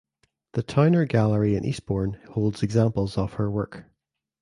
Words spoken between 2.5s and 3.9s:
examples of her work.